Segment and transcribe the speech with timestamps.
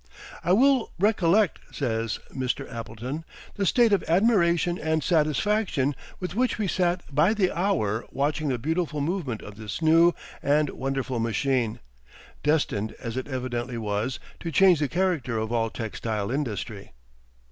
[0.43, 2.67] "I well recollect," says Mr.
[2.73, 8.47] Appleton, "the state of admiration and satisfaction with which we sat by the hour watching
[8.47, 11.77] the beautiful movement of this new and wonderful machine,
[12.41, 16.93] destined as it evidently was to change the character of all textile industry."